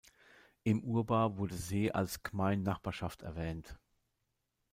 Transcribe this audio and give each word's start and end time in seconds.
Im 0.63 0.83
Urbar 0.83 1.37
wurde 1.37 1.53
See 1.53 1.91
als 1.91 2.23
"Gmain 2.23 2.63
Nachbarschaft" 2.63 3.21
erwähnt. 3.21 3.77